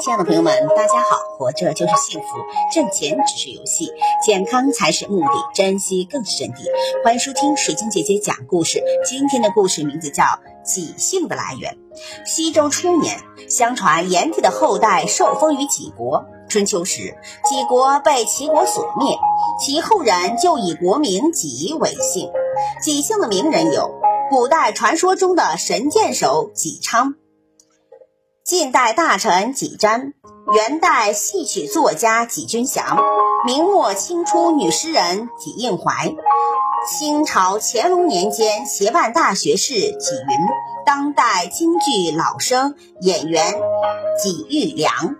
[0.00, 1.18] 亲爱的朋友们，大家好！
[1.36, 2.26] 活着就是幸福，
[2.72, 3.92] 挣钱只是游戏，
[4.24, 6.64] 健康才是目的，珍惜更是真谛。
[7.04, 8.82] 欢迎收听水晶姐姐讲故事。
[9.04, 10.22] 今天的故事名字叫
[10.64, 11.76] 《己姓的来源》。
[12.26, 13.18] 西周初年，
[13.48, 16.24] 相传炎帝的后代受封于杞国。
[16.48, 19.16] 春秋时，杞国被齐国所灭，
[19.60, 22.30] 其后人就以国名己为姓。
[22.82, 23.90] 己姓的名人有
[24.30, 27.14] 古代传说中的神箭手己昌。
[28.48, 30.14] 近代大臣几瞻，
[30.54, 32.98] 元代戏曲作家几君祥，
[33.44, 36.14] 明末清初女诗人几应怀，
[36.88, 40.48] 清朝乾隆年间协办大学士几云，
[40.86, 43.54] 当代京剧老生演员
[44.18, 45.16] 几玉良。